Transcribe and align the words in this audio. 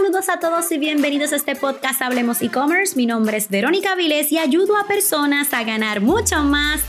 Saludos 0.00 0.28
a 0.28 0.38
todos 0.38 0.70
y 0.70 0.78
bienvenidos 0.78 1.32
a 1.32 1.36
este 1.36 1.56
podcast 1.56 2.00
Hablemos 2.02 2.40
e-commerce. 2.40 2.94
Mi 2.94 3.04
nombre 3.04 3.36
es 3.36 3.48
Verónica 3.48 3.96
Vilés 3.96 4.30
y 4.30 4.38
ayudo 4.38 4.76
a 4.76 4.86
personas 4.86 5.52
a 5.52 5.64
ganar 5.64 6.00
mucho 6.00 6.44
más 6.44 6.82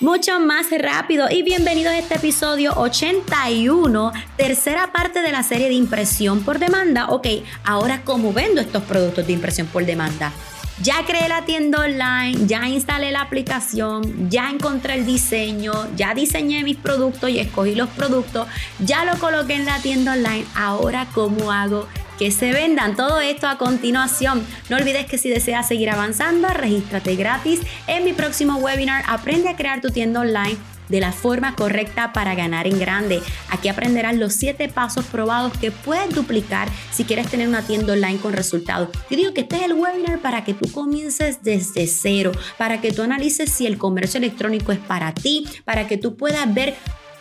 mucho 0.00 0.40
más 0.40 0.68
rápido 0.70 1.28
y 1.30 1.42
bienvenidos 1.42 1.92
a 1.92 1.98
este 1.98 2.14
episodio 2.14 2.72
81, 2.78 4.10
tercera 4.38 4.90
parte 4.90 5.20
de 5.20 5.32
la 5.32 5.42
serie 5.42 5.68
de 5.68 5.74
impresión 5.74 6.42
por 6.42 6.58
demanda. 6.58 7.10
Ok, 7.10 7.26
ahora 7.62 8.00
cómo 8.04 8.32
vendo 8.32 8.62
estos 8.62 8.82
productos 8.84 9.26
de 9.26 9.34
impresión 9.34 9.66
por 9.66 9.84
demanda. 9.84 10.32
Ya 10.80 11.04
creé 11.06 11.28
la 11.28 11.44
tienda 11.44 11.80
online, 11.80 12.46
ya 12.46 12.66
instalé 12.68 13.12
la 13.12 13.20
aplicación, 13.20 14.30
ya 14.30 14.50
encontré 14.50 14.94
el 14.94 15.06
diseño, 15.06 15.72
ya 15.96 16.14
diseñé 16.14 16.64
mis 16.64 16.76
productos 16.76 17.30
y 17.30 17.38
escogí 17.38 17.74
los 17.74 17.88
productos, 17.90 18.48
ya 18.80 19.04
lo 19.04 19.16
coloqué 19.18 19.54
en 19.54 19.66
la 19.66 19.80
tienda 19.80 20.12
online. 20.12 20.46
Ahora, 20.54 21.06
¿cómo 21.14 21.52
hago? 21.52 21.86
que 22.18 22.30
se 22.30 22.52
vendan. 22.52 22.94
Todo 22.94 23.20
esto 23.20 23.48
a 23.48 23.58
continuación. 23.58 24.46
No 24.68 24.76
olvides 24.76 25.06
que 25.06 25.18
si 25.18 25.28
deseas 25.28 25.66
seguir 25.66 25.90
avanzando, 25.90 26.46
regístrate 26.48 27.16
gratis 27.16 27.60
en 27.88 28.04
mi 28.04 28.12
próximo 28.12 28.58
webinar. 28.58 29.02
Aprende 29.08 29.48
a 29.48 29.56
crear 29.56 29.80
tu 29.80 29.90
tienda 29.90 30.20
online 30.20 30.56
de 30.92 31.00
la 31.00 31.10
forma 31.10 31.56
correcta 31.56 32.12
para 32.12 32.36
ganar 32.36 32.68
en 32.68 32.78
grande. 32.78 33.20
Aquí 33.48 33.68
aprenderás 33.68 34.14
los 34.14 34.34
7 34.34 34.68
pasos 34.68 35.06
probados 35.06 35.58
que 35.58 35.72
puedes 35.72 36.14
duplicar 36.14 36.68
si 36.92 37.02
quieres 37.04 37.28
tener 37.28 37.48
una 37.48 37.62
tienda 37.62 37.94
online 37.94 38.18
con 38.18 38.34
resultados. 38.34 38.90
Yo 39.10 39.16
digo 39.16 39.34
que 39.34 39.40
este 39.40 39.56
es 39.56 39.62
el 39.62 39.72
webinar 39.72 40.20
para 40.20 40.44
que 40.44 40.54
tú 40.54 40.70
comiences 40.70 41.42
desde 41.42 41.86
cero, 41.86 42.32
para 42.58 42.82
que 42.82 42.92
tú 42.92 43.02
analices 43.02 43.50
si 43.50 43.66
el 43.66 43.78
comercio 43.78 44.18
electrónico 44.18 44.70
es 44.70 44.78
para 44.78 45.12
ti, 45.14 45.48
para 45.64 45.88
que 45.88 45.96
tú 45.96 46.16
puedas 46.16 46.52
ver 46.52 46.76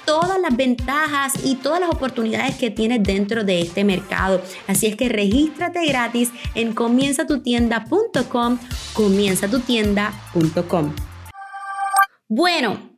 todas 0.06 0.40
las 0.42 0.56
ventajas 0.56 1.34
y 1.46 1.56
todas 1.56 1.80
las 1.80 1.90
oportunidades 1.90 2.56
que 2.56 2.72
tienes 2.72 3.02
dentro 3.04 3.46
de 3.46 3.62
este 3.62 3.86
mercado. 3.86 4.42
Así 4.68 4.88
es 4.88 4.98
que 4.98 5.08
regístrate 5.08 5.86
gratis 5.86 6.32
en 6.56 6.74
comienzatutienda.com, 6.74 8.60
comienzatutienda.com. 8.94 10.94
Bueno, 12.28 12.91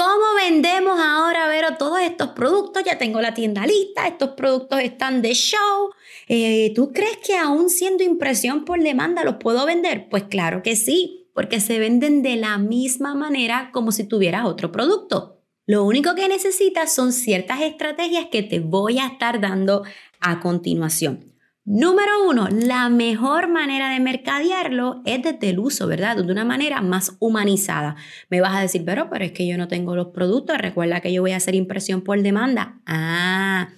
¿Cómo 0.00 0.34
vendemos 0.34 0.98
ahora, 0.98 1.46
Vero, 1.46 1.76
todos 1.76 2.00
estos 2.00 2.28
productos? 2.28 2.82
Ya 2.84 2.96
tengo 2.96 3.20
la 3.20 3.34
tienda 3.34 3.66
lista, 3.66 4.08
estos 4.08 4.30
productos 4.30 4.80
están 4.80 5.20
de 5.20 5.34
show. 5.34 5.90
Eh, 6.26 6.72
¿Tú 6.74 6.90
crees 6.90 7.18
que 7.18 7.36
aún 7.36 7.68
siendo 7.68 8.02
impresión 8.02 8.64
por 8.64 8.82
demanda 8.82 9.24
los 9.24 9.34
puedo 9.34 9.66
vender? 9.66 10.08
Pues 10.08 10.22
claro 10.22 10.62
que 10.62 10.74
sí, 10.74 11.28
porque 11.34 11.60
se 11.60 11.78
venden 11.78 12.22
de 12.22 12.36
la 12.36 12.56
misma 12.56 13.14
manera 13.14 13.68
como 13.74 13.92
si 13.92 14.04
tuvieras 14.04 14.46
otro 14.46 14.72
producto. 14.72 15.42
Lo 15.66 15.84
único 15.84 16.14
que 16.14 16.28
necesitas 16.28 16.94
son 16.94 17.12
ciertas 17.12 17.60
estrategias 17.60 18.28
que 18.32 18.42
te 18.42 18.58
voy 18.58 19.00
a 19.00 19.06
estar 19.06 19.38
dando 19.38 19.82
a 20.18 20.40
continuación. 20.40 21.30
Número 21.72 22.28
uno, 22.28 22.48
la 22.50 22.88
mejor 22.88 23.46
manera 23.46 23.90
de 23.90 24.00
mercadearlo 24.00 25.02
es 25.04 25.22
desde 25.22 25.50
el 25.50 25.60
uso, 25.60 25.86
¿verdad? 25.86 26.16
De 26.16 26.32
una 26.32 26.44
manera 26.44 26.80
más 26.80 27.16
humanizada. 27.20 27.94
Me 28.28 28.40
vas 28.40 28.56
a 28.56 28.60
decir, 28.60 28.82
pero, 28.84 29.08
pero 29.08 29.24
es 29.24 29.30
que 29.30 29.46
yo 29.46 29.56
no 29.56 29.68
tengo 29.68 29.94
los 29.94 30.08
productos. 30.08 30.58
Recuerda 30.58 31.00
que 31.00 31.12
yo 31.12 31.22
voy 31.22 31.30
a 31.30 31.36
hacer 31.36 31.54
impresión 31.54 32.02
por 32.02 32.20
demanda. 32.22 32.80
Ah, 32.86 33.68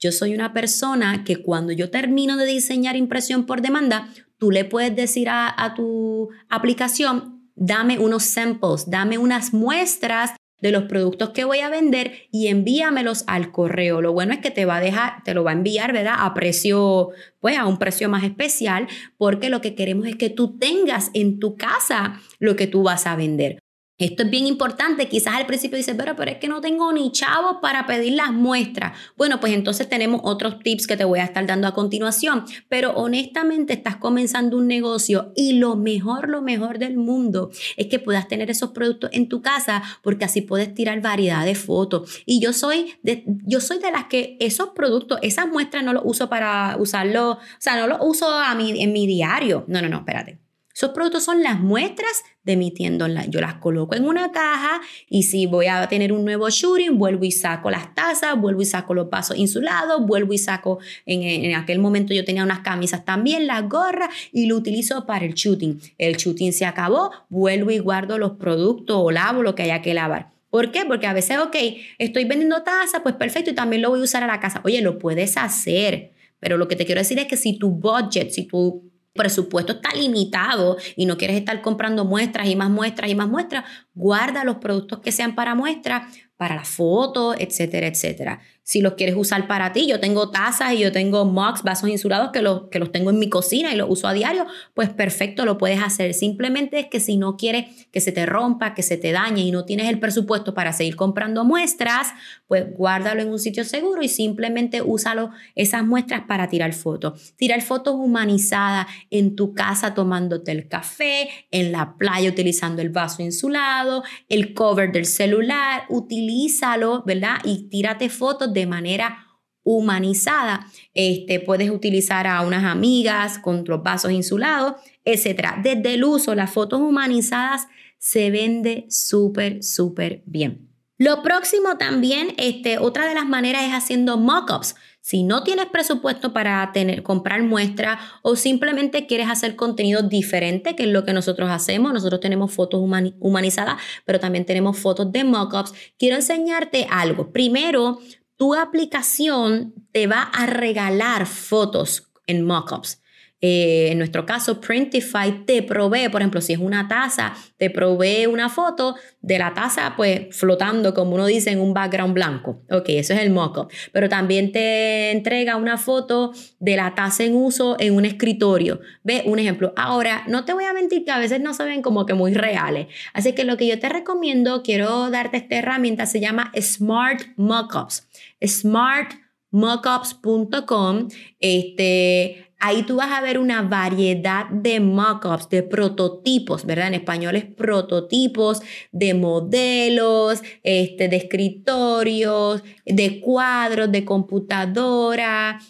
yo 0.00 0.10
soy 0.10 0.34
una 0.34 0.52
persona 0.52 1.22
que 1.22 1.40
cuando 1.40 1.70
yo 1.70 1.88
termino 1.88 2.36
de 2.36 2.46
diseñar 2.46 2.96
impresión 2.96 3.46
por 3.46 3.62
demanda, 3.62 4.08
tú 4.38 4.50
le 4.50 4.64
puedes 4.64 4.96
decir 4.96 5.28
a, 5.28 5.54
a 5.56 5.74
tu 5.74 6.30
aplicación, 6.48 7.48
dame 7.54 8.00
unos 8.00 8.24
samples, 8.24 8.90
dame 8.90 9.18
unas 9.18 9.54
muestras 9.54 10.32
de 10.60 10.72
los 10.72 10.84
productos 10.84 11.30
que 11.30 11.44
voy 11.44 11.60
a 11.60 11.68
vender 11.68 12.12
y 12.30 12.48
envíamelos 12.48 13.24
al 13.26 13.52
correo. 13.52 14.00
Lo 14.00 14.12
bueno 14.12 14.32
es 14.32 14.40
que 14.40 14.50
te 14.50 14.64
va 14.64 14.76
a 14.76 14.80
dejar, 14.80 15.22
te 15.24 15.34
lo 15.34 15.44
va 15.44 15.50
a 15.50 15.54
enviar, 15.54 15.92
¿verdad? 15.92 16.16
A 16.18 16.34
precio, 16.34 17.10
pues 17.40 17.58
a 17.58 17.66
un 17.66 17.78
precio 17.78 18.08
más 18.08 18.24
especial, 18.24 18.88
porque 19.18 19.50
lo 19.50 19.60
que 19.60 19.74
queremos 19.74 20.06
es 20.06 20.16
que 20.16 20.30
tú 20.30 20.58
tengas 20.58 21.10
en 21.14 21.38
tu 21.38 21.56
casa 21.56 22.20
lo 22.38 22.56
que 22.56 22.66
tú 22.66 22.82
vas 22.82 23.06
a 23.06 23.16
vender. 23.16 23.58
Esto 23.98 24.24
es 24.24 24.30
bien 24.30 24.46
importante. 24.46 25.08
Quizás 25.08 25.34
al 25.34 25.46
principio 25.46 25.78
dices, 25.78 25.94
pero, 25.96 26.14
pero 26.16 26.30
es 26.30 26.36
que 26.36 26.48
no 26.48 26.60
tengo 26.60 26.92
ni 26.92 27.10
chavos 27.12 27.56
para 27.62 27.86
pedir 27.86 28.12
las 28.12 28.30
muestras. 28.30 28.92
Bueno, 29.16 29.40
pues 29.40 29.54
entonces 29.54 29.88
tenemos 29.88 30.20
otros 30.24 30.58
tips 30.58 30.86
que 30.86 30.98
te 30.98 31.04
voy 31.04 31.20
a 31.20 31.24
estar 31.24 31.46
dando 31.46 31.66
a 31.66 31.72
continuación. 31.72 32.44
Pero 32.68 32.92
honestamente 32.92 33.72
estás 33.72 33.96
comenzando 33.96 34.58
un 34.58 34.66
negocio 34.66 35.32
y 35.34 35.54
lo 35.54 35.76
mejor, 35.76 36.28
lo 36.28 36.42
mejor 36.42 36.78
del 36.78 36.98
mundo 36.98 37.50
es 37.78 37.86
que 37.86 37.98
puedas 37.98 38.28
tener 38.28 38.50
esos 38.50 38.70
productos 38.70 39.10
en 39.14 39.30
tu 39.30 39.40
casa 39.40 39.82
porque 40.02 40.26
así 40.26 40.42
puedes 40.42 40.74
tirar 40.74 41.00
variedad 41.00 41.46
de 41.46 41.54
fotos. 41.54 42.22
Y 42.26 42.40
yo 42.40 42.52
soy 42.52 42.94
de, 43.02 43.24
yo 43.46 43.60
soy 43.60 43.78
de 43.78 43.90
las 43.92 44.04
que 44.04 44.36
esos 44.40 44.70
productos, 44.70 45.20
esas 45.22 45.48
muestras 45.48 45.82
no 45.84 45.94
los 45.94 46.02
uso 46.04 46.28
para 46.28 46.76
usarlo, 46.78 47.32
o 47.32 47.38
sea, 47.58 47.76
no 47.76 47.86
los 47.86 47.98
uso 48.02 48.28
a 48.28 48.54
mi, 48.54 48.82
en 48.82 48.92
mi 48.92 49.06
diario. 49.06 49.64
No, 49.68 49.80
no, 49.80 49.88
no, 49.88 49.98
espérate. 49.98 50.45
Esos 50.76 50.90
productos 50.90 51.24
son 51.24 51.42
las 51.42 51.58
muestras 51.58 52.22
de 52.44 52.54
mi 52.54 52.70
tienda 52.70 53.06
online. 53.06 53.28
Yo 53.30 53.40
las 53.40 53.54
coloco 53.54 53.94
en 53.94 54.04
una 54.04 54.30
caja 54.30 54.82
y 55.08 55.22
si 55.22 55.46
voy 55.46 55.68
a 55.68 55.88
tener 55.88 56.12
un 56.12 56.22
nuevo 56.22 56.50
shooting, 56.50 56.98
vuelvo 56.98 57.24
y 57.24 57.32
saco 57.32 57.70
las 57.70 57.94
tazas, 57.94 58.38
vuelvo 58.38 58.60
y 58.60 58.66
saco 58.66 58.92
los 58.92 59.08
vasos 59.08 59.38
insulados, 59.38 60.04
vuelvo 60.04 60.34
y 60.34 60.38
saco, 60.38 60.78
en, 61.06 61.22
en 61.22 61.54
aquel 61.54 61.78
momento 61.78 62.12
yo 62.12 62.26
tenía 62.26 62.42
unas 62.42 62.58
camisas 62.58 63.06
también, 63.06 63.46
las 63.46 63.66
gorras 63.66 64.10
y 64.32 64.48
lo 64.48 64.56
utilizo 64.56 65.06
para 65.06 65.24
el 65.24 65.32
shooting. 65.32 65.80
El 65.96 66.18
shooting 66.18 66.52
se 66.52 66.66
acabó, 66.66 67.10
vuelvo 67.30 67.70
y 67.70 67.78
guardo 67.78 68.18
los 68.18 68.32
productos 68.32 68.98
o 69.00 69.10
lavo 69.10 69.42
lo 69.42 69.54
que 69.54 69.62
haya 69.62 69.80
que 69.80 69.94
lavar. 69.94 70.32
¿Por 70.50 70.72
qué? 70.72 70.84
Porque 70.84 71.06
a 71.06 71.14
veces, 71.14 71.38
ok, 71.38 71.56
estoy 71.96 72.26
vendiendo 72.26 72.62
tazas, 72.64 73.00
pues 73.02 73.14
perfecto, 73.14 73.48
y 73.48 73.54
también 73.54 73.80
lo 73.80 73.88
voy 73.88 74.00
a 74.00 74.02
usar 74.02 74.22
a 74.22 74.26
la 74.26 74.40
casa. 74.40 74.60
Oye, 74.62 74.82
lo 74.82 74.98
puedes 74.98 75.38
hacer, 75.38 76.12
pero 76.38 76.58
lo 76.58 76.68
que 76.68 76.76
te 76.76 76.84
quiero 76.84 77.00
decir 77.00 77.18
es 77.18 77.24
que 77.24 77.38
si 77.38 77.58
tu 77.58 77.70
budget, 77.70 78.28
si 78.28 78.44
tu 78.44 78.90
presupuesto 79.16 79.72
está 79.72 79.90
limitado 79.94 80.76
y 80.94 81.06
no 81.06 81.16
quieres 81.16 81.36
estar 81.36 81.60
comprando 81.62 82.04
muestras 82.04 82.48
y 82.48 82.56
más 82.56 82.70
muestras 82.70 83.10
y 83.10 83.14
más 83.14 83.28
muestras, 83.28 83.64
guarda 83.94 84.44
los 84.44 84.56
productos 84.56 85.00
que 85.00 85.12
sean 85.12 85.34
para 85.34 85.54
muestras, 85.54 86.14
para 86.36 86.54
las 86.54 86.68
fotos, 86.68 87.36
etcétera, 87.38 87.86
etcétera. 87.86 88.40
Si 88.66 88.80
los 88.80 88.94
quieres 88.94 89.14
usar 89.16 89.46
para 89.46 89.72
ti, 89.72 89.86
yo 89.86 90.00
tengo 90.00 90.30
tazas 90.30 90.72
y 90.72 90.80
yo 90.80 90.90
tengo 90.90 91.24
mugs, 91.24 91.62
vasos 91.62 91.88
insulados 91.88 92.30
que 92.32 92.42
los, 92.42 92.62
que 92.68 92.80
los 92.80 92.90
tengo 92.90 93.10
en 93.10 93.20
mi 93.20 93.28
cocina 93.28 93.72
y 93.72 93.76
los 93.76 93.88
uso 93.88 94.08
a 94.08 94.12
diario, 94.12 94.44
pues 94.74 94.90
perfecto, 94.90 95.44
lo 95.44 95.56
puedes 95.56 95.80
hacer. 95.80 96.14
Simplemente 96.14 96.80
es 96.80 96.86
que 96.88 96.98
si 96.98 97.16
no 97.16 97.36
quieres 97.36 97.86
que 97.92 98.00
se 98.00 98.10
te 98.10 98.26
rompa, 98.26 98.74
que 98.74 98.82
se 98.82 98.96
te 98.96 99.12
dañe 99.12 99.42
y 99.42 99.52
no 99.52 99.64
tienes 99.66 99.88
el 99.88 100.00
presupuesto 100.00 100.52
para 100.52 100.72
seguir 100.72 100.96
comprando 100.96 101.44
muestras, 101.44 102.08
pues 102.48 102.64
guárdalo 102.76 103.22
en 103.22 103.28
un 103.28 103.38
sitio 103.38 103.62
seguro 103.64 104.02
y 104.02 104.08
simplemente 104.08 104.82
úsalo 104.82 105.30
esas 105.54 105.84
muestras 105.84 106.22
para 106.26 106.48
tirar 106.48 106.72
fotos. 106.72 107.36
Tirar 107.36 107.62
fotos 107.62 107.94
humanizadas 107.94 108.88
en 109.10 109.36
tu 109.36 109.54
casa 109.54 109.94
tomándote 109.94 110.50
el 110.50 110.66
café, 110.66 111.28
en 111.52 111.70
la 111.70 111.96
playa 111.96 112.28
utilizando 112.28 112.82
el 112.82 112.88
vaso 112.88 113.22
insulado, 113.22 114.02
el 114.28 114.54
cover 114.54 114.90
del 114.90 115.06
celular, 115.06 115.84
utilízalo, 115.88 117.04
¿verdad? 117.06 117.36
Y 117.44 117.68
tírate 117.68 118.08
fotos 118.08 118.55
de 118.60 118.66
manera 118.66 119.26
humanizada. 119.62 120.66
Este, 120.94 121.40
puedes 121.40 121.70
utilizar 121.70 122.26
a 122.26 122.40
unas 122.42 122.64
amigas 122.64 123.38
con 123.38 123.64
los 123.66 123.82
vasos 123.82 124.12
insulados, 124.12 124.74
etc. 125.04 125.56
Desde 125.62 125.94
el 125.94 126.04
uso, 126.04 126.34
las 126.34 126.52
fotos 126.52 126.80
humanizadas 126.80 127.66
se 127.98 128.30
vende 128.30 128.86
súper, 128.88 129.62
súper 129.62 130.22
bien. 130.26 130.70
Lo 130.98 131.22
próximo 131.22 131.76
también, 131.76 132.32
este, 132.38 132.78
otra 132.78 133.06
de 133.06 133.14
las 133.14 133.26
maneras 133.26 133.64
es 133.64 133.72
haciendo 133.72 134.16
mockups. 134.16 134.76
Si 135.02 135.24
no 135.24 135.42
tienes 135.42 135.66
presupuesto 135.66 136.32
para 136.32 136.70
tener, 136.72 137.02
comprar 137.02 137.42
muestras 137.42 137.98
o 138.22 138.34
simplemente 138.34 139.06
quieres 139.06 139.28
hacer 139.28 139.56
contenido 139.56 140.02
diferente, 140.02 140.74
que 140.74 140.84
es 140.84 140.88
lo 140.88 141.04
que 141.04 141.12
nosotros 141.12 141.50
hacemos, 141.50 141.92
nosotros 141.92 142.20
tenemos 142.20 142.52
fotos 142.52 142.80
humanizadas, 143.20 143.76
pero 144.04 144.18
también 144.20 144.46
tenemos 144.46 144.78
fotos 144.78 145.12
de 145.12 145.22
mockups, 145.24 145.74
quiero 145.98 146.16
enseñarte 146.16 146.86
algo. 146.90 147.30
Primero, 147.30 148.00
tu 148.36 148.54
aplicación 148.54 149.74
te 149.92 150.06
va 150.06 150.22
a 150.22 150.46
regalar 150.46 151.26
fotos 151.26 152.10
en 152.26 152.44
mockups. 152.44 153.00
Eh, 153.42 153.92
en 153.92 153.98
nuestro 153.98 154.24
caso, 154.24 154.60
Printify 154.60 155.44
te 155.44 155.62
provee, 155.62 156.08
por 156.08 156.22
ejemplo, 156.22 156.40
si 156.40 156.54
es 156.54 156.58
una 156.58 156.88
taza, 156.88 157.34
te 157.58 157.68
provee 157.68 158.26
una 158.26 158.48
foto 158.48 158.96
de 159.20 159.38
la 159.38 159.52
taza, 159.52 159.92
pues 159.94 160.34
flotando, 160.34 160.94
como 160.94 161.14
uno 161.14 161.26
dice, 161.26 161.50
en 161.50 161.60
un 161.60 161.74
background 161.74 162.14
blanco. 162.14 162.62
Ok, 162.70 162.86
eso 162.88 163.12
es 163.12 163.20
el 163.20 163.30
mockup. 163.30 163.70
Pero 163.92 164.08
también 164.08 164.52
te 164.52 165.10
entrega 165.10 165.56
una 165.56 165.76
foto 165.76 166.32
de 166.60 166.76
la 166.76 166.94
taza 166.94 167.24
en 167.24 167.36
uso 167.36 167.76
en 167.78 167.94
un 167.94 168.06
escritorio. 168.06 168.80
Ve 169.04 169.22
un 169.26 169.38
ejemplo. 169.38 169.74
Ahora, 169.76 170.24
no 170.28 170.46
te 170.46 170.54
voy 170.54 170.64
a 170.64 170.72
mentir 170.72 171.04
que 171.04 171.10
a 171.10 171.18
veces 171.18 171.40
no 171.40 171.52
se 171.52 171.64
ven 171.64 171.82
como 171.82 172.06
que 172.06 172.14
muy 172.14 172.32
reales. 172.32 172.86
Así 173.12 173.34
que 173.34 173.44
lo 173.44 173.58
que 173.58 173.66
yo 173.66 173.78
te 173.78 173.90
recomiendo, 173.90 174.62
quiero 174.62 175.10
darte 175.10 175.36
esta 175.36 175.56
herramienta, 175.56 176.06
se 176.06 176.20
llama 176.20 176.52
Smart 176.58 177.20
Mockups. 177.36 178.05
Smartmockups.com. 178.40 181.08
Este 181.38 182.46
Ahí 182.58 182.84
tú 182.84 182.96
vas 182.96 183.12
a 183.12 183.20
ver 183.20 183.38
una 183.38 183.62
variedad 183.62 184.48
de 184.48 184.80
mockups, 184.80 185.50
de 185.50 185.62
prototipos, 185.62 186.64
¿verdad? 186.64 186.88
En 186.88 186.94
español 186.94 187.36
es 187.36 187.44
prototipos 187.44 188.62
de 188.92 189.12
modelos, 189.12 190.42
este, 190.62 191.08
de 191.08 191.16
escritorios, 191.16 192.62
de 192.86 193.20
cuadros, 193.20 193.92
de 193.92 194.06
computadora, 194.06 195.60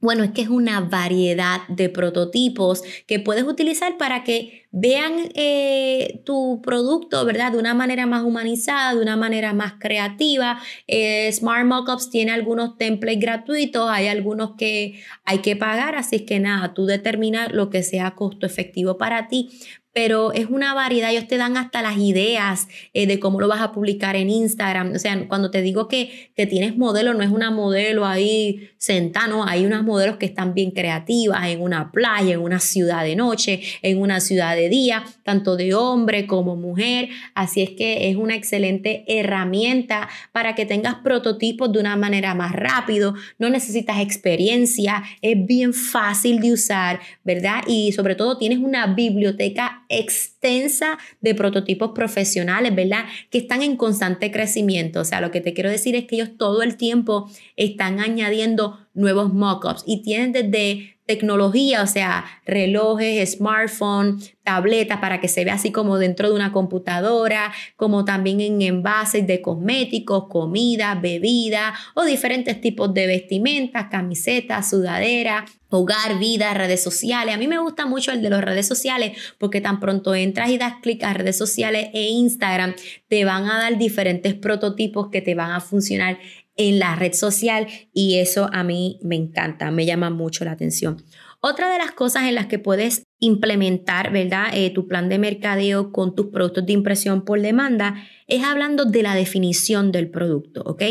Bueno, 0.00 0.24
es 0.24 0.30
que 0.30 0.40
es 0.40 0.48
una 0.48 0.80
variedad 0.80 1.60
de 1.68 1.90
prototipos 1.90 2.82
que 3.06 3.20
puedes 3.20 3.44
utilizar 3.44 3.98
para 3.98 4.24
que 4.24 4.66
vean 4.72 5.12
eh, 5.34 6.22
tu 6.24 6.62
producto, 6.62 7.24
¿verdad? 7.26 7.52
De 7.52 7.58
una 7.58 7.74
manera 7.74 8.06
más 8.06 8.22
humanizada, 8.22 8.94
de 8.94 9.02
una 9.02 9.16
manera 9.16 9.52
más 9.52 9.74
creativa. 9.78 10.58
Eh, 10.86 11.30
Smart 11.32 11.66
Mockups 11.66 12.08
tiene 12.08 12.32
algunos 12.32 12.78
templates 12.78 13.20
gratuitos, 13.20 13.90
hay 13.90 14.06
algunos 14.08 14.52
que 14.56 15.02
hay 15.24 15.38
que 15.40 15.54
pagar, 15.54 15.96
así 15.96 16.20
que 16.24 16.40
nada, 16.40 16.72
tú 16.72 16.86
determinas 16.86 17.52
lo 17.52 17.68
que 17.68 17.82
sea 17.82 18.14
costo 18.14 18.46
efectivo 18.46 18.96
para 18.96 19.28
ti, 19.28 19.50
pero 19.92 20.32
es 20.32 20.46
una 20.46 20.74
variedad, 20.74 21.10
ellos 21.10 21.28
te 21.28 21.36
dan 21.36 21.56
hasta 21.56 21.82
las 21.82 21.98
ideas 21.98 22.68
eh, 22.94 23.06
de 23.06 23.20
cómo 23.20 23.40
lo 23.40 23.48
vas 23.48 23.60
a 23.60 23.72
publicar 23.72 24.16
en 24.16 24.30
Instagram. 24.30 24.94
O 24.94 24.98
sea, 24.98 25.28
cuando 25.28 25.50
te 25.50 25.62
digo 25.62 25.88
que, 25.88 26.32
que 26.34 26.46
tienes 26.46 26.76
modelo, 26.76 27.14
no 27.14 27.22
es 27.22 27.30
una 27.30 27.50
modelo 27.50 28.06
ahí 28.06 28.70
sentada, 28.76 29.20
hay 29.46 29.66
unas 29.66 29.82
modelos 29.82 30.16
que 30.16 30.26
están 30.26 30.54
bien 30.54 30.70
creativas 30.70 31.46
en 31.48 31.60
una 31.60 31.92
playa, 31.92 32.34
en 32.34 32.40
una 32.40 32.58
ciudad 32.58 33.04
de 33.04 33.16
noche, 33.16 33.60
en 33.82 34.00
una 34.00 34.20
ciudad 34.20 34.56
de 34.56 34.68
día, 34.68 35.04
tanto 35.24 35.56
de 35.56 35.74
hombre 35.74 36.26
como 36.26 36.56
mujer. 36.56 37.10
Así 37.34 37.62
es 37.62 37.70
que 37.70 38.08
es 38.08 38.16
una 38.16 38.34
excelente 38.34 39.04
herramienta 39.06 40.08
para 40.32 40.54
que 40.54 40.66
tengas 40.66 40.96
prototipos 40.96 41.70
de 41.72 41.80
una 41.80 41.96
manera 41.96 42.34
más 42.34 42.52
rápido, 42.52 43.14
no 43.38 43.50
necesitas 43.50 44.00
experiencia, 44.00 45.02
es 45.20 45.46
bien 45.46 45.74
fácil 45.74 46.40
de 46.40 46.52
usar, 46.52 47.00
¿verdad? 47.24 47.62
Y 47.66 47.92
sobre 47.92 48.14
todo 48.14 48.38
tienes 48.38 48.58
una 48.58 48.86
biblioteca 48.86 49.79
extensa 49.90 50.98
de 51.20 51.34
prototipos 51.34 51.90
profesionales, 51.94 52.74
¿verdad? 52.74 53.04
Que 53.28 53.38
están 53.38 53.60
en 53.62 53.76
constante 53.76 54.30
crecimiento. 54.30 55.00
O 55.00 55.04
sea, 55.04 55.20
lo 55.20 55.30
que 55.30 55.42
te 55.42 55.52
quiero 55.52 55.68
decir 55.68 55.94
es 55.96 56.06
que 56.06 56.14
ellos 56.14 56.30
todo 56.38 56.62
el 56.62 56.76
tiempo 56.76 57.28
están 57.56 58.00
añadiendo 58.00 58.78
nuevos 58.94 59.34
mockups 59.34 59.82
y 59.86 60.02
tienen 60.02 60.32
desde 60.32 60.96
tecnología, 61.10 61.82
o 61.82 61.88
sea, 61.88 62.24
relojes, 62.46 63.32
smartphones, 63.32 64.36
tabletas 64.44 65.00
para 65.00 65.20
que 65.20 65.26
se 65.26 65.44
vea 65.44 65.54
así 65.54 65.72
como 65.72 65.98
dentro 65.98 66.28
de 66.28 66.36
una 66.36 66.52
computadora, 66.52 67.52
como 67.74 68.04
también 68.04 68.40
en 68.40 68.62
envases 68.62 69.26
de 69.26 69.42
cosméticos, 69.42 70.28
comida, 70.28 70.94
bebida 70.94 71.74
o 71.96 72.04
diferentes 72.04 72.60
tipos 72.60 72.94
de 72.94 73.08
vestimentas, 73.08 73.88
camisetas, 73.90 74.70
sudaderas, 74.70 75.50
hogar, 75.68 76.20
vida, 76.20 76.54
redes 76.54 76.80
sociales. 76.80 77.34
A 77.34 77.38
mí 77.38 77.48
me 77.48 77.58
gusta 77.58 77.86
mucho 77.86 78.12
el 78.12 78.22
de 78.22 78.30
las 78.30 78.44
redes 78.44 78.68
sociales 78.68 79.18
porque 79.36 79.60
tan 79.60 79.80
pronto 79.80 80.14
entras 80.14 80.50
y 80.50 80.58
das 80.58 80.74
clic 80.80 81.02
a 81.02 81.12
redes 81.12 81.36
sociales 81.36 81.88
e 81.92 82.08
Instagram, 82.10 82.74
te 83.08 83.24
van 83.24 83.50
a 83.50 83.58
dar 83.58 83.78
diferentes 83.78 84.34
prototipos 84.34 85.08
que 85.10 85.22
te 85.22 85.34
van 85.34 85.50
a 85.50 85.60
funcionar 85.60 86.18
en 86.60 86.78
la 86.78 86.94
red 86.94 87.14
social 87.14 87.66
y 87.94 88.18
eso 88.18 88.50
a 88.52 88.62
mí 88.62 89.00
me 89.02 89.16
encanta, 89.16 89.70
me 89.70 89.86
llama 89.86 90.10
mucho 90.10 90.44
la 90.44 90.52
atención. 90.52 91.02
Otra 91.40 91.72
de 91.72 91.78
las 91.78 91.92
cosas 91.92 92.24
en 92.24 92.34
las 92.34 92.46
que 92.46 92.58
puedes 92.58 93.04
implementar, 93.18 94.12
¿verdad? 94.12 94.48
Eh, 94.52 94.68
tu 94.68 94.86
plan 94.86 95.08
de 95.08 95.18
mercadeo 95.18 95.90
con 95.90 96.14
tus 96.14 96.26
productos 96.26 96.66
de 96.66 96.74
impresión 96.74 97.24
por 97.24 97.40
demanda 97.40 97.94
es 98.26 98.44
hablando 98.44 98.84
de 98.84 99.02
la 99.02 99.14
definición 99.14 99.90
del 99.90 100.10
producto, 100.10 100.60
¿ok? 100.66 100.82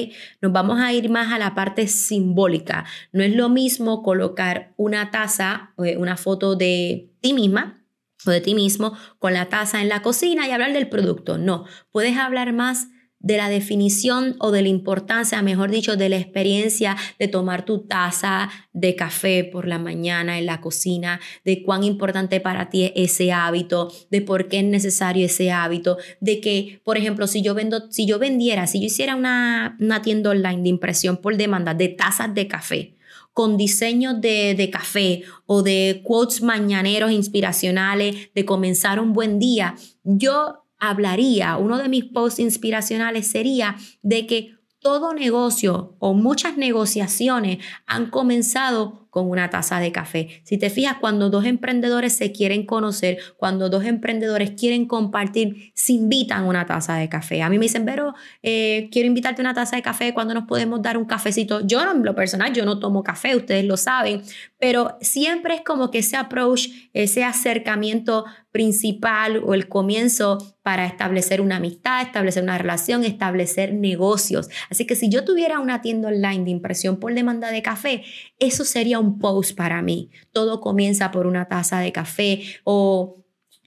Nos 0.42 0.52
vamos 0.52 0.80
a 0.80 0.92
ir 0.92 1.12
más 1.12 1.32
a 1.32 1.38
la 1.38 1.54
parte 1.54 1.86
simbólica. 1.88 2.86
No 3.12 3.22
es 3.22 3.36
lo 3.36 3.48
mismo 3.48 4.02
colocar 4.02 4.74
una 4.76 5.12
taza, 5.12 5.76
eh, 5.86 5.98
una 5.98 6.18
foto 6.18 6.56
de 6.56 7.12
ti 7.22 7.34
misma 7.34 7.86
o 8.26 8.32
de 8.32 8.42
ti 8.42 8.56
mismo 8.56 8.98
con 9.20 9.34
la 9.34 9.50
taza 9.50 9.84
en 9.84 9.90
la 9.90 10.02
cocina 10.02 10.48
y 10.48 10.52
hablar 10.52 10.74
del 10.74 10.90
producto. 10.90 11.38
No, 11.38 11.66
puedes 11.92 12.18
hablar 12.18 12.54
más 12.54 12.88
de 13.20 13.38
la 13.38 13.50
definición 13.50 14.36
o 14.40 14.52
de 14.52 14.62
la 14.62 14.70
importancia, 14.70 15.42
mejor 15.42 15.72
dicho, 15.72 15.98
de 15.98 16.10
la 16.10 16.18
experiencia 16.18 16.96
de 17.20 17.28
tomar 17.28 17.66
tu 17.66 17.80
taza 17.80 18.50
de 18.72 18.96
café 18.96 19.44
por 19.44 19.68
la 19.68 19.78
mañana 19.78 20.40
en 20.40 20.46
la 20.46 20.62
cocina, 20.62 21.20
de 21.44 21.62
cuán 21.64 21.84
importante 21.84 22.40
para 22.40 22.70
ti 22.70 22.86
es 22.86 22.92
ese 22.96 23.32
hábito, 23.32 23.92
de 24.10 24.22
por 24.22 24.48
qué 24.48 24.60
es 24.60 24.66
necesario 24.66 25.26
ese 25.26 25.52
hábito, 25.52 25.98
de 26.22 26.40
que, 26.40 26.82
por 26.84 26.98
ejemplo, 26.98 27.28
si 27.28 27.42
yo 27.42 27.54
vendo, 27.54 27.92
si 27.92 28.06
yo 28.06 28.20
vendiera, 28.20 28.68
si 28.68 28.80
yo 28.80 28.88
hiciera 28.88 29.16
una, 29.16 29.78
una 29.80 30.02
tienda 30.02 30.30
online 30.30 30.64
de 30.64 30.70
impresión 30.70 31.18
por 31.18 31.36
demanda 31.36 31.74
de 31.74 31.90
tazas 31.90 32.34
de 32.34 32.48
café, 32.48 32.96
con 33.34 33.58
diseños 33.58 34.20
de, 34.20 34.54
de, 34.56 34.70
café 34.70 35.24
o 35.46 35.62
de 35.62 36.02
quotes 36.04 36.42
mañaneros 36.42 37.12
inspiracionales 37.12 38.34
de 38.34 38.44
comenzar 38.44 39.00
un 39.00 39.14
buen 39.14 39.40
día, 39.40 39.76
yo 40.04 40.66
hablaría, 40.80 41.58
uno 41.58 41.78
de 41.78 41.90
mis 41.90 42.06
posts 42.06 42.40
inspiracionales 42.40 43.28
sería 43.28 43.76
de 44.02 44.26
que 44.26 44.60
todo 44.80 45.14
negocio 45.14 45.96
o 46.00 46.14
muchas 46.14 46.58
negociaciones 46.58 47.60
han 47.86 48.10
comenzado 48.10 49.09
con 49.10 49.30
una 49.30 49.50
taza 49.50 49.80
de 49.80 49.92
café. 49.92 50.42
Si 50.44 50.58
te 50.58 50.70
fijas, 50.70 50.98
cuando 51.00 51.30
dos 51.30 51.46
emprendedores 51.46 52.16
se 52.16 52.32
quieren 52.32 52.66
conocer, 52.66 53.18
cuando 53.38 53.70
dos 53.70 53.86
emprendedores 53.86 54.52
quieren 54.52 54.86
compartir, 54.86 55.72
se 55.74 55.94
invitan 55.94 56.46
una 56.46 56.66
taza 56.66 56.96
de 56.96 57.10
café. 57.10 57.42
A 57.42 57.50
mí 57.50 57.58
me 57.58 57.66
dicen, 57.66 57.86
pero 57.86 58.14
eh, 58.44 58.90
quiero 58.92 59.08
invitarte 59.08 59.42
una 59.42 59.54
taza 59.54 59.76
de 59.76 59.82
café, 59.82 60.14
cuando 60.14 60.34
nos 60.34 60.46
podemos 60.46 60.82
dar 60.82 60.98
un 60.98 61.06
cafecito? 61.06 61.66
Yo 61.66 61.82
en 61.82 62.04
lo 62.04 62.16
personal, 62.16 62.54
yo 62.54 62.66
no 62.66 62.80
tomo 62.80 63.04
café, 63.04 63.36
ustedes 63.36 63.66
lo 63.66 63.78
saben, 63.78 64.22
pero 64.58 64.98
siempre 65.02 65.56
es 65.56 65.62
como 65.62 65.92
que 65.92 66.00
ese 66.00 66.18
approach, 66.18 66.68
ese 66.94 67.24
acercamiento 67.24 68.26
principal 68.52 69.42
o 69.46 69.54
el 69.54 69.68
comienzo 69.68 70.56
para 70.64 70.86
establecer 70.86 71.42
una 71.42 71.58
amistad, 71.58 72.02
establecer 72.02 72.44
una 72.44 72.58
relación, 72.58 73.04
establecer 73.04 73.74
negocios. 73.74 74.50
Así 74.70 74.86
que 74.86 74.96
si 74.96 75.10
yo 75.10 75.24
tuviera 75.24 75.60
una 75.60 75.82
tienda 75.82 76.10
online 76.10 76.44
de 76.44 76.52
impresión 76.52 77.00
por 77.00 77.14
demanda 77.14 77.52
de 77.52 77.62
café, 77.62 78.04
eso 78.40 78.66
sería 78.66 78.99
un 79.00 79.20
post 79.20 79.56
para 79.56 79.82
mí. 79.82 80.10
Todo 80.32 80.62
comienza 80.62 81.12
por 81.12 81.28
una 81.28 81.48
taza 81.48 81.80
de 81.80 81.92
café 81.92 82.42
o 82.64 83.20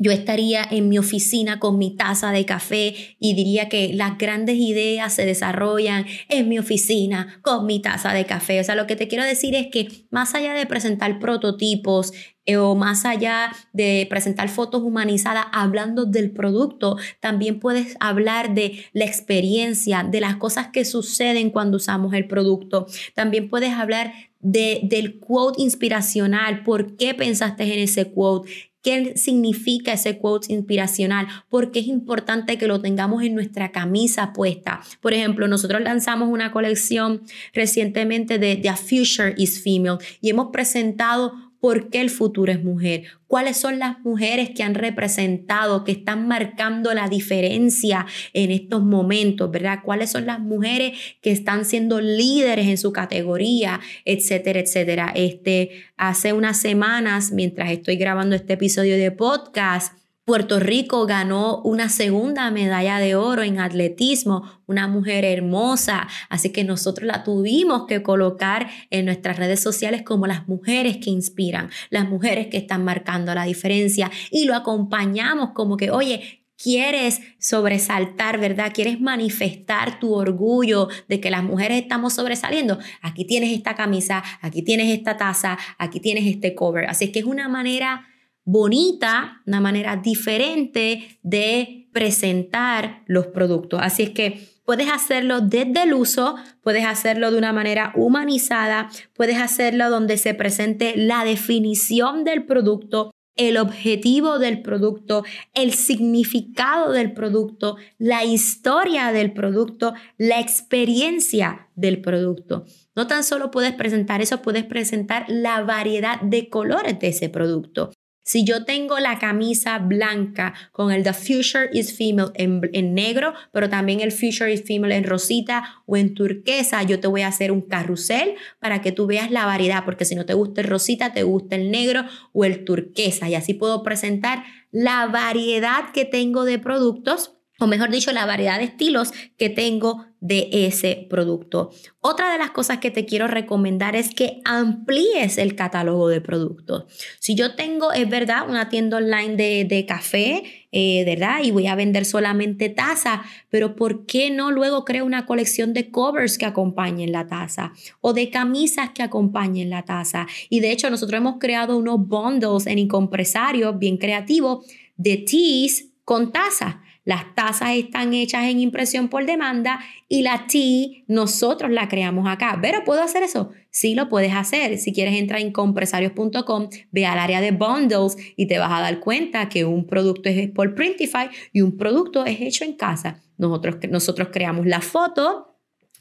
yo 0.02 0.10
estaría 0.10 0.66
en 0.68 0.88
mi 0.88 0.98
oficina 0.98 1.60
con 1.60 1.78
mi 1.78 1.94
taza 1.94 2.32
de 2.32 2.44
café 2.44 3.16
y 3.20 3.34
diría 3.34 3.68
que 3.68 3.92
las 3.94 4.18
grandes 4.18 4.56
ideas 4.56 5.14
se 5.14 5.24
desarrollan 5.24 6.06
en 6.28 6.48
mi 6.48 6.58
oficina 6.58 7.38
con 7.42 7.66
mi 7.66 7.80
taza 7.80 8.12
de 8.12 8.26
café. 8.26 8.58
O 8.58 8.64
sea, 8.64 8.74
lo 8.74 8.88
que 8.88 8.96
te 8.96 9.06
quiero 9.06 9.24
decir 9.24 9.54
es 9.54 9.68
que 9.68 10.06
más 10.10 10.34
allá 10.34 10.54
de 10.54 10.66
presentar 10.66 11.20
prototipos 11.20 12.12
eh, 12.46 12.56
o 12.56 12.74
más 12.74 13.04
allá 13.04 13.52
de 13.72 14.04
presentar 14.10 14.48
fotos 14.48 14.82
humanizadas 14.82 15.46
hablando 15.52 16.04
del 16.04 16.32
producto, 16.32 16.96
también 17.20 17.60
puedes 17.60 17.96
hablar 18.00 18.54
de 18.54 18.84
la 18.92 19.04
experiencia, 19.04 20.02
de 20.02 20.20
las 20.20 20.34
cosas 20.36 20.68
que 20.72 20.84
suceden 20.84 21.50
cuando 21.50 21.76
usamos 21.76 22.12
el 22.14 22.26
producto. 22.26 22.86
También 23.14 23.48
puedes 23.48 23.72
hablar 23.72 24.12
de, 24.42 24.80
del 24.82 25.18
quote 25.18 25.62
inspiracional, 25.62 26.62
por 26.64 26.96
qué 26.96 27.14
pensaste 27.14 27.62
en 27.62 27.78
ese 27.78 28.10
quote, 28.10 28.50
qué 28.82 29.16
significa 29.16 29.92
ese 29.92 30.18
quote 30.18 30.52
inspiracional, 30.52 31.28
porque 31.48 31.78
es 31.78 31.86
importante 31.86 32.58
que 32.58 32.66
lo 32.66 32.80
tengamos 32.80 33.22
en 33.22 33.34
nuestra 33.34 33.70
camisa 33.70 34.32
puesta. 34.32 34.80
Por 35.00 35.14
ejemplo, 35.14 35.48
nosotros 35.48 35.80
lanzamos 35.80 36.28
una 36.28 36.52
colección 36.52 37.22
recientemente 37.54 38.38
de 38.38 38.56
The 38.56 38.74
Future 38.76 39.34
is 39.36 39.62
Female 39.62 39.98
y 40.20 40.30
hemos 40.30 40.48
presentado 40.50 41.51
por 41.62 41.90
qué 41.90 42.00
el 42.00 42.10
futuro 42.10 42.50
es 42.50 42.64
mujer, 42.64 43.04
cuáles 43.28 43.56
son 43.56 43.78
las 43.78 44.00
mujeres 44.00 44.50
que 44.50 44.64
han 44.64 44.74
representado, 44.74 45.84
que 45.84 45.92
están 45.92 46.26
marcando 46.26 46.92
la 46.92 47.08
diferencia 47.08 48.04
en 48.32 48.50
estos 48.50 48.82
momentos, 48.82 49.48
¿verdad? 49.48 49.78
Cuáles 49.84 50.10
son 50.10 50.26
las 50.26 50.40
mujeres 50.40 50.98
que 51.20 51.30
están 51.30 51.64
siendo 51.64 52.00
líderes 52.00 52.66
en 52.66 52.78
su 52.78 52.92
categoría, 52.92 53.78
etcétera, 54.04 54.58
etcétera. 54.58 55.12
Este, 55.14 55.84
hace 55.96 56.32
unas 56.32 56.60
semanas, 56.60 57.30
mientras 57.30 57.70
estoy 57.70 57.94
grabando 57.94 58.34
este 58.34 58.54
episodio 58.54 58.96
de 58.96 59.12
podcast, 59.12 60.01
Puerto 60.24 60.60
Rico 60.60 61.04
ganó 61.06 61.60
una 61.62 61.88
segunda 61.88 62.48
medalla 62.52 63.00
de 63.00 63.16
oro 63.16 63.42
en 63.42 63.58
atletismo, 63.58 64.62
una 64.66 64.86
mujer 64.86 65.24
hermosa, 65.24 66.06
así 66.28 66.50
que 66.50 66.62
nosotros 66.62 67.08
la 67.08 67.24
tuvimos 67.24 67.86
que 67.88 68.04
colocar 68.04 68.70
en 68.90 69.04
nuestras 69.04 69.36
redes 69.36 69.60
sociales 69.60 70.02
como 70.02 70.28
las 70.28 70.46
mujeres 70.46 70.98
que 70.98 71.10
inspiran, 71.10 71.70
las 71.90 72.08
mujeres 72.08 72.46
que 72.46 72.56
están 72.58 72.84
marcando 72.84 73.34
la 73.34 73.42
diferencia 73.42 74.12
y 74.30 74.44
lo 74.44 74.54
acompañamos 74.54 75.50
como 75.54 75.76
que, 75.76 75.90
oye, 75.90 76.44
quieres 76.56 77.20
sobresaltar, 77.40 78.38
¿verdad? 78.38 78.70
Quieres 78.72 79.00
manifestar 79.00 79.98
tu 79.98 80.14
orgullo 80.14 80.88
de 81.08 81.20
que 81.20 81.30
las 81.30 81.42
mujeres 81.42 81.82
estamos 81.82 82.12
sobresaliendo. 82.12 82.78
Aquí 83.00 83.24
tienes 83.24 83.52
esta 83.52 83.74
camisa, 83.74 84.22
aquí 84.40 84.62
tienes 84.62 84.96
esta 84.96 85.16
taza, 85.16 85.58
aquí 85.78 85.98
tienes 85.98 86.26
este 86.26 86.54
cover. 86.54 86.86
Así 86.86 87.10
que 87.10 87.18
es 87.18 87.24
una 87.24 87.48
manera 87.48 88.06
bonita, 88.44 89.42
una 89.46 89.60
manera 89.60 89.96
diferente 89.96 91.18
de 91.22 91.88
presentar 91.92 93.02
los 93.06 93.26
productos. 93.28 93.80
Así 93.82 94.02
es 94.02 94.10
que 94.10 94.48
puedes 94.64 94.90
hacerlo 94.90 95.40
desde 95.40 95.82
el 95.82 95.94
uso, 95.94 96.36
puedes 96.62 96.84
hacerlo 96.84 97.30
de 97.30 97.38
una 97.38 97.52
manera 97.52 97.92
humanizada, 97.94 98.88
puedes 99.14 99.38
hacerlo 99.38 99.90
donde 99.90 100.16
se 100.16 100.34
presente 100.34 100.94
la 100.96 101.24
definición 101.24 102.24
del 102.24 102.44
producto, 102.44 103.12
el 103.36 103.56
objetivo 103.56 104.38
del 104.38 104.60
producto, 104.62 105.24
el 105.54 105.72
significado 105.72 106.92
del 106.92 107.12
producto, 107.12 107.76
la 107.98 108.24
historia 108.24 109.10
del 109.12 109.32
producto, 109.32 109.94
la 110.18 110.38
experiencia 110.40 111.68
del 111.74 112.02
producto. 112.02 112.64
No 112.94 113.06
tan 113.06 113.24
solo 113.24 113.50
puedes 113.50 113.72
presentar 113.72 114.20
eso, 114.20 114.42
puedes 114.42 114.64
presentar 114.64 115.24
la 115.28 115.62
variedad 115.62 116.20
de 116.20 116.50
colores 116.50 116.98
de 116.98 117.08
ese 117.08 117.30
producto. 117.30 117.90
Si 118.22 118.44
yo 118.44 118.64
tengo 118.64 118.98
la 119.00 119.18
camisa 119.18 119.78
blanca 119.78 120.54
con 120.70 120.92
el 120.92 121.02
The 121.02 121.12
Future 121.12 121.70
is 121.72 121.96
Female 121.96 122.30
en, 122.34 122.94
negro, 122.94 123.34
pero 123.52 123.68
también 123.68 124.00
el 124.00 124.12
Future 124.12 124.52
is 124.52 124.64
Female 124.64 124.94
en 124.94 125.04
rosita 125.04 125.82
o 125.86 125.96
en 125.96 126.14
turquesa, 126.14 126.82
yo 126.84 127.00
te 127.00 127.08
voy 127.08 127.22
a 127.22 127.28
hacer 127.28 127.50
un 127.50 127.62
carrusel 127.62 128.34
para 128.60 128.80
que 128.80 128.92
tú 128.92 129.06
veas 129.06 129.30
la 129.30 129.46
variedad, 129.46 129.84
porque 129.84 130.04
si 130.04 130.14
no 130.14 130.24
te 130.24 130.34
gusta 130.34 130.60
el 130.60 130.68
rosita, 130.68 131.12
te 131.12 131.24
gusta 131.24 131.56
el 131.56 131.70
negro 131.70 132.04
o 132.32 132.44
el 132.44 132.64
turquesa. 132.64 133.28
Y 133.28 133.34
así 133.34 133.54
puedo 133.54 133.82
presentar 133.82 134.44
la 134.70 135.06
variedad 135.06 135.90
que 135.92 136.04
tengo 136.04 136.44
de 136.44 136.58
productos 136.58 137.38
o 137.62 137.68
mejor 137.68 137.90
dicho, 137.90 138.10
la 138.10 138.26
variedad 138.26 138.58
de 138.58 138.64
estilos 138.64 139.12
que 139.36 139.48
tengo 139.48 140.04
de 140.22 140.48
ese 140.52 141.08
producto. 141.10 141.72
Otra 142.00 142.32
de 142.32 142.38
las 142.38 142.52
cosas 142.52 142.78
que 142.78 142.92
te 142.92 143.04
quiero 143.04 143.26
recomendar 143.26 143.96
es 143.96 144.14
que 144.14 144.40
amplíes 144.44 145.36
el 145.36 145.56
catálogo 145.56 146.08
de 146.08 146.20
productos. 146.20 146.84
Si 147.18 147.34
yo 147.34 147.56
tengo, 147.56 147.92
es 147.92 148.08
verdad, 148.08 148.48
una 148.48 148.68
tienda 148.68 148.98
online 148.98 149.34
de, 149.64 149.84
café, 149.84 150.44
eh, 150.70 151.02
¿verdad? 151.04 151.40
Y 151.42 151.50
voy 151.50 151.66
a 151.66 151.74
vender 151.74 152.04
solamente 152.04 152.68
taza, 152.68 153.22
pero 153.50 153.74
¿por 153.74 154.06
qué 154.06 154.30
no 154.30 154.52
luego 154.52 154.84
creo 154.84 155.04
una 155.04 155.26
colección 155.26 155.72
de 155.74 155.90
covers 155.90 156.38
que 156.38 156.46
acompañen 156.46 157.10
la 157.10 157.26
taza 157.26 157.72
o 158.00 158.12
de 158.12 158.30
camisas 158.30 158.90
que 158.90 159.02
acompañen 159.02 159.70
la 159.70 159.82
taza? 159.82 160.28
Y 160.48 160.60
de 160.60 160.70
hecho, 160.70 160.88
nosotros 160.88 161.18
hemos 161.18 161.40
creado 161.40 161.76
unos 161.76 162.06
bundles 162.06 162.68
en 162.68 162.78
Incompresario 162.78 163.72
bien 163.72 163.96
creativos 163.96 164.64
de 164.96 165.16
teas 165.16 165.86
con 166.04 166.30
taza. 166.30 166.81
Las 167.04 167.34
tazas 167.34 167.70
están 167.70 168.14
hechas 168.14 168.44
en 168.44 168.60
impresión 168.60 169.08
por 169.08 169.26
demanda 169.26 169.80
y 170.08 170.22
la 170.22 170.46
T 170.46 171.04
nosotros 171.08 171.70
la 171.70 171.88
creamos 171.88 172.28
acá. 172.28 172.58
¿Pero 172.62 172.84
puedo 172.84 173.02
hacer 173.02 173.22
eso? 173.22 173.50
Sí 173.70 173.94
lo 173.94 174.08
puedes 174.08 174.32
hacer. 174.32 174.78
Si 174.78 174.92
quieres 174.92 175.14
entrar 175.14 175.40
en 175.40 175.52
compresarios.com, 175.52 176.68
ve 176.92 177.06
al 177.06 177.18
área 177.18 177.40
de 177.40 177.50
bundles 177.50 178.16
y 178.36 178.46
te 178.46 178.58
vas 178.58 178.70
a 178.72 178.80
dar 178.80 179.00
cuenta 179.00 179.48
que 179.48 179.64
un 179.64 179.86
producto 179.86 180.28
es 180.28 180.50
por 180.50 180.74
Printify 180.74 181.28
y 181.52 181.62
un 181.62 181.76
producto 181.76 182.24
es 182.24 182.40
hecho 182.40 182.64
en 182.64 182.74
casa. 182.74 183.20
Nosotros, 183.36 183.76
nosotros 183.90 184.28
creamos 184.30 184.66
la 184.66 184.80
foto 184.80 185.51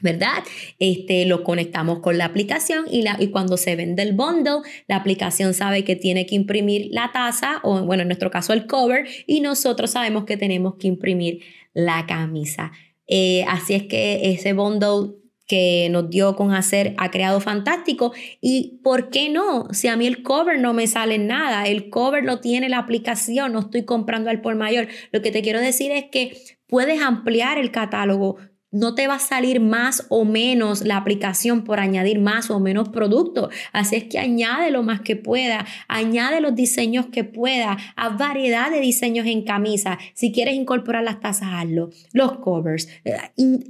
¿verdad? 0.02 0.42
Este, 0.78 1.24
lo 1.24 1.42
conectamos 1.44 2.00
con 2.00 2.18
la 2.18 2.26
aplicación 2.26 2.84
y, 2.90 3.02
la, 3.02 3.16
y 3.18 3.28
cuando 3.28 3.56
se 3.56 3.76
vende 3.76 4.02
el 4.02 4.12
bundle, 4.12 4.60
la 4.88 4.96
aplicación 4.96 5.54
sabe 5.54 5.84
que 5.84 5.96
tiene 5.96 6.26
que 6.26 6.34
imprimir 6.34 6.88
la 6.90 7.10
taza 7.12 7.60
o, 7.62 7.82
bueno, 7.84 8.02
en 8.02 8.08
nuestro 8.08 8.30
caso 8.30 8.52
el 8.52 8.66
cover 8.66 9.06
y 9.26 9.40
nosotros 9.40 9.92
sabemos 9.92 10.24
que 10.24 10.36
tenemos 10.36 10.74
que 10.74 10.88
imprimir 10.88 11.40
la 11.72 12.06
camisa. 12.06 12.72
Eh, 13.06 13.44
así 13.48 13.74
es 13.74 13.84
que 13.84 14.32
ese 14.32 14.52
bundle 14.52 15.22
que 15.46 15.88
nos 15.90 16.08
dio 16.08 16.34
con 16.34 16.54
hacer 16.54 16.94
ha 16.96 17.10
creado 17.10 17.40
fantástico. 17.40 18.12
¿Y 18.40 18.80
por 18.82 19.10
qué 19.10 19.28
no? 19.28 19.68
Si 19.72 19.88
a 19.88 19.96
mí 19.96 20.06
el 20.06 20.22
cover 20.22 20.58
no 20.58 20.72
me 20.72 20.86
sale 20.86 21.18
nada, 21.18 21.64
el 21.64 21.90
cover 21.90 22.24
lo 22.24 22.40
tiene 22.40 22.68
la 22.68 22.78
aplicación, 22.78 23.52
no 23.52 23.60
estoy 23.60 23.84
comprando 23.84 24.30
al 24.30 24.40
por 24.40 24.54
mayor. 24.54 24.88
Lo 25.10 25.20
que 25.20 25.30
te 25.30 25.42
quiero 25.42 25.60
decir 25.60 25.92
es 25.92 26.06
que 26.10 26.38
puedes 26.66 27.02
ampliar 27.02 27.58
el 27.58 27.70
catálogo 27.70 28.38
no 28.72 28.94
te 28.94 29.06
va 29.06 29.16
a 29.16 29.18
salir 29.18 29.60
más 29.60 30.06
o 30.08 30.24
menos 30.24 30.82
la 30.82 30.96
aplicación 30.96 31.62
por 31.62 31.78
añadir 31.78 32.18
más 32.18 32.50
o 32.50 32.58
menos 32.58 32.88
productos. 32.88 33.54
Así 33.72 33.96
es 33.96 34.04
que 34.04 34.18
añade 34.18 34.70
lo 34.70 34.82
más 34.82 35.02
que 35.02 35.14
pueda, 35.14 35.66
añade 35.88 36.40
los 36.40 36.54
diseños 36.54 37.06
que 37.06 37.22
pueda, 37.22 37.76
a 37.96 38.08
variedad 38.08 38.70
de 38.70 38.80
diseños 38.80 39.26
en 39.26 39.44
camisa. 39.44 39.98
Si 40.14 40.32
quieres 40.32 40.54
incorporar 40.54 41.04
las 41.04 41.20
tazas, 41.20 41.50
hazlo. 41.52 41.90
Los 42.12 42.38
covers. 42.38 42.88
Eh, 43.04 43.16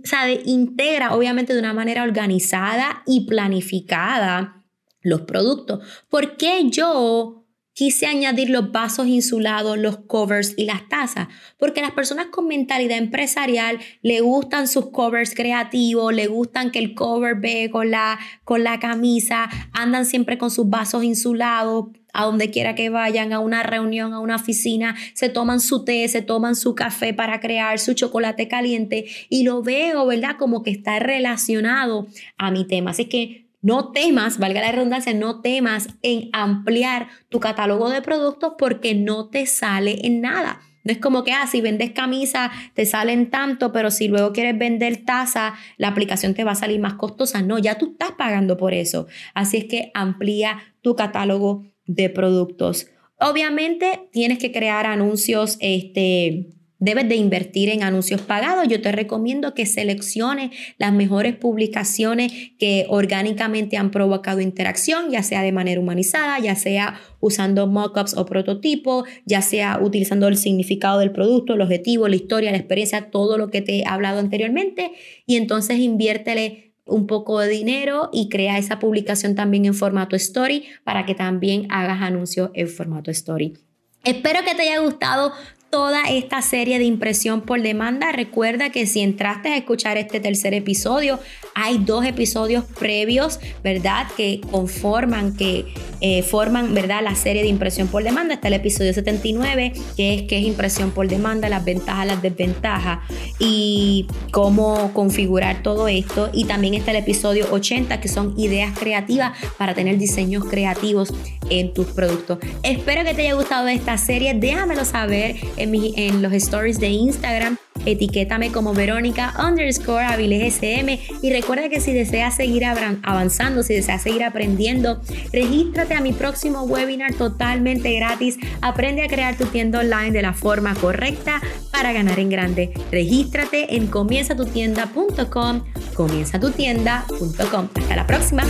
sabe, 0.04 0.40
integra 0.44 1.14
obviamente 1.14 1.52
de 1.52 1.58
una 1.58 1.74
manera 1.74 2.04
organizada 2.04 3.02
y 3.04 3.26
planificada 3.26 4.62
los 5.02 5.22
productos. 5.22 5.80
¿Por 6.08 6.36
qué 6.36 6.70
yo 6.70 7.41
quise 7.74 8.06
añadir 8.06 8.50
los 8.50 8.70
vasos 8.70 9.06
insulados, 9.06 9.78
los 9.78 9.98
covers 10.06 10.54
y 10.56 10.64
las 10.64 10.88
tazas, 10.88 11.28
porque 11.58 11.80
las 11.80 11.92
personas 11.92 12.26
con 12.26 12.46
mentalidad 12.46 12.98
empresarial 12.98 13.78
le 14.02 14.20
gustan 14.20 14.68
sus 14.68 14.90
covers 14.90 15.34
creativos, 15.34 16.12
le 16.12 16.26
gustan 16.26 16.70
que 16.70 16.78
el 16.78 16.94
cover 16.94 17.36
ve 17.40 17.70
con 17.70 17.90
la, 17.90 18.18
con 18.44 18.62
la 18.62 18.78
camisa, 18.78 19.48
andan 19.72 20.04
siempre 20.04 20.38
con 20.38 20.50
sus 20.50 20.68
vasos 20.68 21.04
insulados, 21.04 21.86
a 22.12 22.24
donde 22.24 22.50
quiera 22.50 22.74
que 22.74 22.90
vayan, 22.90 23.32
a 23.32 23.38
una 23.38 23.62
reunión, 23.62 24.12
a 24.12 24.20
una 24.20 24.36
oficina, 24.36 24.94
se 25.14 25.28
toman 25.28 25.60
su 25.60 25.84
té, 25.84 26.06
se 26.08 26.22
toman 26.22 26.56
su 26.56 26.74
café 26.74 27.14
para 27.14 27.40
crear 27.40 27.78
su 27.78 27.94
chocolate 27.94 28.48
caliente 28.48 29.06
y 29.28 29.44
lo 29.44 29.62
veo, 29.62 30.06
¿verdad? 30.06 30.36
Como 30.38 30.62
que 30.62 30.70
está 30.70 30.98
relacionado 30.98 32.06
a 32.36 32.50
mi 32.50 32.66
tema. 32.66 32.90
Así 32.90 33.06
que 33.06 33.41
no 33.62 33.92
temas, 33.92 34.38
valga 34.38 34.60
la 34.60 34.72
redundancia, 34.72 35.14
no 35.14 35.40
temas 35.40 35.88
en 36.02 36.28
ampliar 36.32 37.08
tu 37.28 37.40
catálogo 37.40 37.88
de 37.90 38.02
productos 38.02 38.54
porque 38.58 38.94
no 38.94 39.28
te 39.28 39.46
sale 39.46 40.04
en 40.06 40.20
nada. 40.20 40.60
No 40.84 40.90
es 40.90 40.98
como 40.98 41.22
que, 41.22 41.32
ah, 41.32 41.46
si 41.46 41.60
vendes 41.60 41.92
camisa 41.92 42.50
te 42.74 42.84
salen 42.86 43.30
tanto, 43.30 43.72
pero 43.72 43.92
si 43.92 44.08
luego 44.08 44.32
quieres 44.32 44.58
vender 44.58 45.04
taza, 45.04 45.54
la 45.76 45.88
aplicación 45.88 46.34
te 46.34 46.42
va 46.42 46.52
a 46.52 46.56
salir 46.56 46.80
más 46.80 46.94
costosa. 46.94 47.40
No, 47.40 47.58
ya 47.58 47.78
tú 47.78 47.92
estás 47.92 48.12
pagando 48.12 48.56
por 48.56 48.74
eso. 48.74 49.06
Así 49.32 49.58
es 49.58 49.64
que 49.66 49.92
amplía 49.94 50.58
tu 50.80 50.96
catálogo 50.96 51.64
de 51.86 52.10
productos. 52.10 52.88
Obviamente 53.20 54.08
tienes 54.10 54.38
que 54.38 54.50
crear 54.50 54.86
anuncios, 54.86 55.56
este, 55.60 56.48
debes 56.82 57.08
de 57.08 57.14
invertir 57.14 57.68
en 57.68 57.84
anuncios 57.84 58.20
pagados. 58.22 58.66
Yo 58.66 58.82
te 58.82 58.90
recomiendo 58.90 59.54
que 59.54 59.66
selecciones 59.66 60.50
las 60.78 60.92
mejores 60.92 61.36
publicaciones 61.36 62.32
que 62.58 62.86
orgánicamente 62.88 63.76
han 63.76 63.92
provocado 63.92 64.40
interacción, 64.40 65.08
ya 65.12 65.22
sea 65.22 65.42
de 65.42 65.52
manera 65.52 65.80
humanizada, 65.80 66.40
ya 66.40 66.56
sea 66.56 67.00
usando 67.20 67.68
mockups 67.68 68.16
o 68.16 68.26
prototipos, 68.26 69.08
ya 69.24 69.42
sea 69.42 69.78
utilizando 69.80 70.26
el 70.26 70.36
significado 70.36 70.98
del 70.98 71.12
producto, 71.12 71.54
el 71.54 71.60
objetivo, 71.60 72.08
la 72.08 72.16
historia, 72.16 72.50
la 72.50 72.56
experiencia, 72.56 73.10
todo 73.10 73.38
lo 73.38 73.48
que 73.48 73.62
te 73.62 73.78
he 73.78 73.86
hablado 73.86 74.18
anteriormente. 74.18 74.90
Y 75.24 75.36
entonces 75.36 75.78
inviértele 75.78 76.74
un 76.84 77.06
poco 77.06 77.38
de 77.38 77.48
dinero 77.48 78.10
y 78.12 78.28
crea 78.28 78.58
esa 78.58 78.80
publicación 78.80 79.36
también 79.36 79.66
en 79.66 79.74
formato 79.74 80.16
story 80.16 80.64
para 80.82 81.06
que 81.06 81.14
también 81.14 81.68
hagas 81.70 82.02
anuncios 82.02 82.50
en 82.54 82.66
formato 82.66 83.12
story. 83.12 83.56
Espero 84.02 84.40
que 84.44 84.56
te 84.56 84.62
haya 84.62 84.80
gustado 84.80 85.32
toda 85.72 86.02
esta 86.02 86.42
serie 86.42 86.78
de 86.78 86.84
impresión 86.84 87.40
por 87.40 87.62
demanda. 87.62 88.12
Recuerda 88.12 88.68
que 88.68 88.86
si 88.86 89.00
entraste 89.00 89.48
a 89.48 89.56
escuchar 89.56 89.96
este 89.96 90.20
tercer 90.20 90.52
episodio, 90.52 91.18
hay 91.54 91.78
dos 91.78 92.04
episodios 92.04 92.64
previos, 92.78 93.40
¿verdad? 93.64 94.06
Que 94.14 94.42
conforman, 94.50 95.34
que 95.34 95.64
eh, 96.02 96.22
forman, 96.22 96.74
¿verdad? 96.74 97.00
La 97.02 97.14
serie 97.14 97.40
de 97.42 97.48
impresión 97.48 97.88
por 97.88 98.04
demanda. 98.04 98.34
Está 98.34 98.48
el 98.48 98.54
episodio 98.54 98.92
79, 98.92 99.72
que 99.96 100.14
es 100.14 100.22
qué 100.24 100.40
es 100.40 100.44
impresión 100.44 100.90
por 100.90 101.08
demanda, 101.08 101.48
las 101.48 101.64
ventajas, 101.64 102.06
las 102.06 102.20
desventajas 102.20 102.98
y 103.38 104.06
cómo 104.30 104.92
configurar 104.92 105.62
todo 105.62 105.88
esto. 105.88 106.28
Y 106.34 106.44
también 106.44 106.74
está 106.74 106.90
el 106.90 106.98
episodio 106.98 107.46
80, 107.50 107.98
que 107.98 108.08
son 108.08 108.38
ideas 108.38 108.78
creativas 108.78 109.32
para 109.56 109.72
tener 109.72 109.96
diseños 109.96 110.44
creativos 110.44 111.14
en 111.48 111.72
tus 111.72 111.86
productos. 111.86 112.40
Espero 112.62 113.04
que 113.04 113.14
te 113.14 113.22
haya 113.22 113.34
gustado 113.34 113.68
esta 113.68 113.96
serie. 113.96 114.34
Déjamelo 114.34 114.84
saber 114.84 115.36
en, 115.62 116.22
los 116.22 116.32
stories 116.32 116.78
de 116.80 116.88
Instagram. 116.88 117.56
Etiquétame 117.84 118.52
como 118.52 118.74
Verónica 118.74 119.34
underscore 119.44 120.04
Aviles 120.04 120.54
SM 120.54 121.00
y 121.22 121.32
recuerda 121.32 121.68
que 121.68 121.80
si 121.80 121.92
deseas 121.92 122.36
seguir 122.36 122.64
avanzando, 122.64 123.62
si 123.62 123.74
deseas 123.74 124.02
seguir 124.02 124.22
aprendiendo, 124.22 125.00
regístrate 125.32 125.94
a 125.94 126.00
mi 126.00 126.12
próximo 126.12 126.62
webinar 126.62 127.14
totalmente 127.14 127.92
gratis. 127.94 128.38
Aprende 128.60 129.02
a 129.02 129.08
crear 129.08 129.36
tu 129.36 129.46
tienda 129.46 129.80
online 129.80 130.12
de 130.12 130.22
la 130.22 130.34
forma 130.34 130.74
correcta 130.74 131.40
para 131.72 131.92
ganar 131.92 132.18
en 132.18 132.30
grande. 132.30 132.72
Regístrate 132.90 133.74
en 133.74 133.86
comienzatutienda.com, 133.88 135.64
comienzatutienda.com. 135.94 137.68
Hasta 137.74 137.96
la 137.96 138.06
próxima. 138.06 138.44